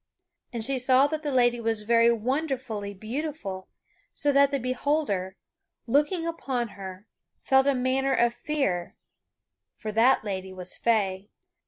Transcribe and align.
And 0.51 0.65
she 0.65 0.79
saw 0.79 1.05
that 1.05 1.21
the 1.21 1.29
lady 1.31 1.59
was 1.59 1.83
very 1.83 2.11
wonderfully 2.11 2.91
beautiful, 2.91 3.67
so 4.11 4.31
that 4.31 4.49
the 4.49 4.57
beholder, 4.57 5.35
looking 5.85 6.25
upon 6.25 6.69
her, 6.69 7.05
felt 7.43 7.67
a 7.67 7.75
manner 7.75 8.13
of 8.15 8.33
fear 8.33 8.95
for 9.77 9.91
that 9.91 10.23
lady 10.23 10.51
was 10.53 10.73
Fay. 10.75 11.29